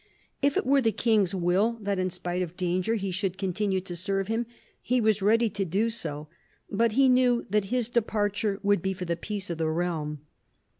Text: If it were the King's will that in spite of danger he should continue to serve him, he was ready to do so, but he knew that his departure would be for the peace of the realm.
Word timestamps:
If 0.41 0.57
it 0.57 0.65
were 0.65 0.81
the 0.81 0.91
King's 0.91 1.35
will 1.35 1.73
that 1.79 1.99
in 1.99 2.09
spite 2.09 2.41
of 2.41 2.57
danger 2.57 2.95
he 2.95 3.11
should 3.11 3.37
continue 3.37 3.79
to 3.81 3.95
serve 3.95 4.29
him, 4.29 4.47
he 4.81 4.99
was 4.99 5.21
ready 5.21 5.47
to 5.51 5.63
do 5.63 5.91
so, 5.91 6.27
but 6.71 6.93
he 6.93 7.07
knew 7.07 7.45
that 7.51 7.65
his 7.65 7.87
departure 7.87 8.59
would 8.63 8.81
be 8.81 8.93
for 8.93 9.05
the 9.05 9.15
peace 9.15 9.51
of 9.51 9.59
the 9.59 9.69
realm. 9.69 10.21